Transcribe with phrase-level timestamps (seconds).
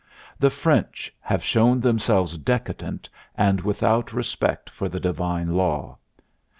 [0.39, 5.99] The French have shown themselves decadent and without respect for the Divine law.